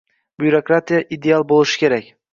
Byurokratiya 0.43 1.03
ideal 1.19 1.45
bo`lishi 1.53 1.79
kerak 1.85 2.13